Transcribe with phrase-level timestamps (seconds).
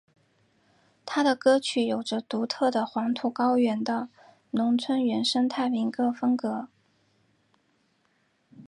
[1.05, 4.09] 他的歌曲有着独特的黄土高原的
[4.49, 6.69] 农村原生态民歌风格。